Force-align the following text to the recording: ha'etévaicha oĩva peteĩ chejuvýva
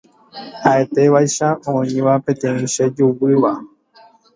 ha'etévaicha 0.63 1.47
oĩva 1.75 2.13
peteĩ 2.25 2.61
chejuvýva 2.73 3.51